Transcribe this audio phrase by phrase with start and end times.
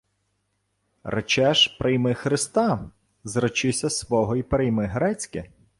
[1.03, 2.91] —Речеш, прийми Христа.
[3.23, 5.49] Зречися свого й прийми грецьке.